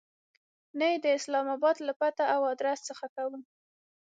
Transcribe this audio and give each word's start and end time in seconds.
نه 0.77 0.85
یې 0.91 0.97
د 1.01 1.05
اسلام 1.17 1.47
آباد 1.55 1.75
له 1.87 1.93
پته 1.99 2.23
او 2.35 2.41
آدرس 2.53 2.79
څخه 2.89 3.05
کوو. 3.15 3.37